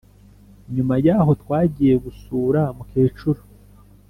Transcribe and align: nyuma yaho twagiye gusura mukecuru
nyuma 0.75 0.95
yaho 1.05 1.31
twagiye 1.41 1.93
gusura 2.05 2.61
mukecuru 2.77 3.41